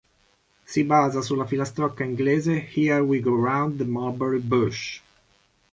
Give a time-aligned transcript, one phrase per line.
[0.71, 4.99] Si basa sulla filastrocca inglese "Here We Go Round the Mulberry Bush".